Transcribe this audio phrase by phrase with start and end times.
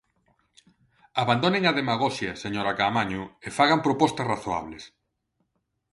[1.23, 4.83] Abandonen a demagoxia, señora Caamaño, e fagan propostas razoables.